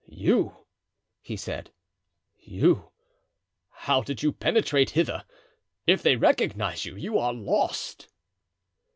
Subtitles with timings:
[0.09, 0.65] "You!"
[1.21, 1.71] he said,
[2.35, 2.91] "you!
[3.69, 5.25] how did you penetrate hither?
[5.85, 8.07] If they recognize you, you are lost."